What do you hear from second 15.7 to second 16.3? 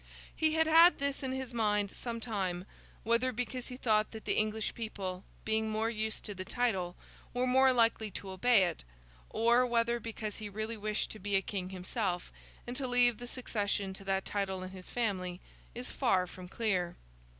is far